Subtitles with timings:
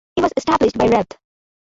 [0.15, 1.15] It was established by Revd.